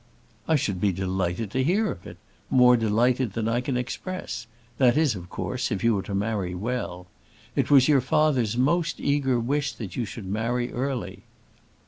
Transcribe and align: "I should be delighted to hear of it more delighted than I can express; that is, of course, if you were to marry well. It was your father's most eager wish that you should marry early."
"I 0.47 0.55
should 0.55 0.81
be 0.81 0.91
delighted 0.91 1.51
to 1.51 1.63
hear 1.63 1.91
of 1.91 2.07
it 2.07 2.17
more 2.49 2.75
delighted 2.75 3.33
than 3.33 3.47
I 3.47 3.61
can 3.61 3.77
express; 3.77 4.47
that 4.79 4.97
is, 4.97 5.13
of 5.13 5.29
course, 5.29 5.71
if 5.71 5.83
you 5.83 5.93
were 5.93 6.01
to 6.01 6.15
marry 6.15 6.55
well. 6.55 7.05
It 7.55 7.69
was 7.69 7.87
your 7.87 8.01
father's 8.01 8.57
most 8.57 8.99
eager 8.99 9.39
wish 9.39 9.71
that 9.73 9.95
you 9.95 10.05
should 10.05 10.25
marry 10.25 10.73
early." 10.73 11.21